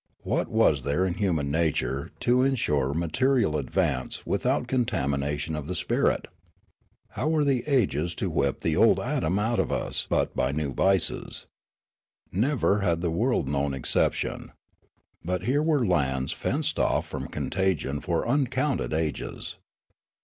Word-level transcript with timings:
What 0.23 0.47
was 0.47 0.81
there 0.81 1.05
in 1.05 1.13
human 1.13 1.51
nature 1.51 2.11
to 2.21 2.41
insure 2.41 2.91
material 2.95 3.55
advance 3.55 4.25
without 4.25 4.67
contamination 4.67 5.55
of 5.55 5.67
the 5.67 5.75
spirit? 5.75 6.27
How 7.09 7.27
were 7.29 7.43
the 7.45 7.63
ages 7.67 8.15
to 8.15 8.27
whip 8.27 8.61
the 8.61 8.75
old 8.75 8.99
Adam 8.99 9.37
out 9.37 9.59
of 9.59 9.71
us 9.71 10.07
but 10.09 10.35
by 10.35 10.53
new 10.53 10.73
vices? 10.73 11.45
Never 12.31 12.79
had 12.79 13.01
the 13.01 13.11
world 13.11 13.47
known 13.47 13.75
exception. 13.75 14.53
But 15.23 15.43
here 15.43 15.61
were 15.61 15.85
lands 15.85 16.31
fenced 16.33 16.79
off 16.79 17.07
from 17.07 17.27
contagion 17.27 17.99
for 18.01 18.27
uncounted 18.27 18.95
ages. 18.95 19.59